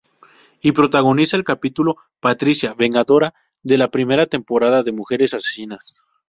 [0.63, 5.93] Y protagoniza el capítulo "Patricia, vengadora" de la primera temporada de "Mujeres asesinas".